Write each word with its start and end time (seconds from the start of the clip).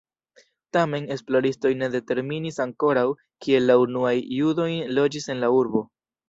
Tamen, 0.75 1.03
esploristoj 1.15 1.71
ne 1.81 1.89
determinis 1.95 2.57
ankoraŭ 2.65 3.05
kie 3.47 3.61
la 3.67 3.77
unuajn 3.83 4.25
judojn 4.39 4.81
loĝis 5.01 5.31
en 5.37 5.45
la 5.47 5.53
urbo. 5.61 5.85